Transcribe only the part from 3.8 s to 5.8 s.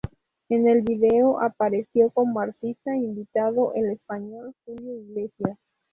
español Julio Iglesias.